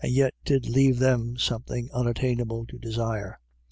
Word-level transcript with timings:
yet 0.03 0.33
did 0.43 0.67
leave 0.67 0.97
them 0.97 1.37
something 1.37 1.87
un 1.93 2.07
attainable 2.07 2.65
to 2.65 2.75
desire. 2.79 3.39